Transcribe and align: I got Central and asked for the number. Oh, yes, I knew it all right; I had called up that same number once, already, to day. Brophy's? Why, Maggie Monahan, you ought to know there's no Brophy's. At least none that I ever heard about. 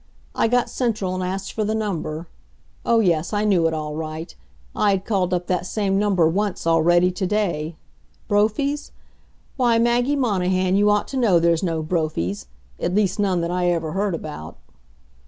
I 0.33 0.47
got 0.47 0.67
Central 0.67 1.13
and 1.13 1.21
asked 1.23 1.53
for 1.53 1.63
the 1.63 1.75
number. 1.75 2.27
Oh, 2.83 3.01
yes, 3.01 3.33
I 3.33 3.43
knew 3.43 3.67
it 3.67 3.73
all 3.75 3.95
right; 3.95 4.33
I 4.75 4.89
had 4.93 5.05
called 5.05 5.31
up 5.31 5.45
that 5.45 5.67
same 5.67 5.99
number 5.99 6.27
once, 6.27 6.65
already, 6.65 7.11
to 7.11 7.27
day. 7.27 7.75
Brophy's? 8.27 8.91
Why, 9.57 9.77
Maggie 9.77 10.15
Monahan, 10.15 10.75
you 10.75 10.89
ought 10.89 11.07
to 11.09 11.17
know 11.17 11.37
there's 11.39 11.61
no 11.61 11.83
Brophy's. 11.83 12.47
At 12.79 12.95
least 12.95 13.19
none 13.19 13.41
that 13.41 13.51
I 13.51 13.67
ever 13.69 13.91
heard 13.91 14.15
about. 14.15 14.57